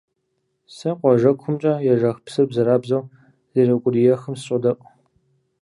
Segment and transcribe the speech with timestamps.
[0.75, 3.03] Сэ къуажэкумкӀэ ежэх псыр бзэрабзэу
[3.53, 4.87] зэреукӀуриехым сыщӀодэӀу.